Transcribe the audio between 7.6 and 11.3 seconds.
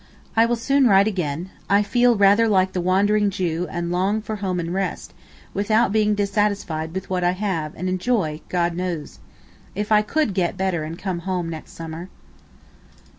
and enjoy, God knows. If I could get better and come